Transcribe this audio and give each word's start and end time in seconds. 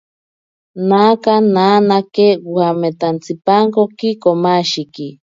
Naka 0.89 1.33
nanake 1.55 2.27
wametantsipankoki 2.55 4.09
komashiki. 4.23 5.07